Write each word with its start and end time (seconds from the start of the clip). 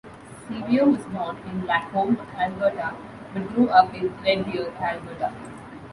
Sceviour 0.47 0.89
was 0.97 1.05
born 1.05 1.37
in 1.47 1.67
Lacombe, 1.67 2.19
Alberta, 2.35 2.95
but 3.35 3.47
grew 3.49 3.69
up 3.69 3.93
in 3.93 4.11
Red 4.23 4.51
Deer, 4.51 4.69
Alberta. 4.81 5.31